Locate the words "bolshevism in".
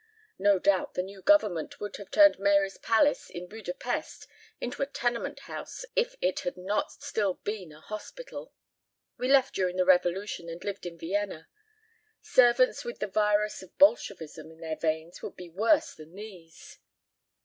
13.77-14.59